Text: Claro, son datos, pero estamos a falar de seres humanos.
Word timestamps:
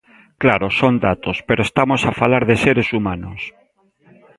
Claro, 0.43 0.67
son 0.79 0.95
datos, 1.07 1.37
pero 1.47 1.61
estamos 1.67 2.01
a 2.05 2.11
falar 2.21 2.43
de 2.49 2.55
seres 2.65 2.89
humanos. 2.97 3.41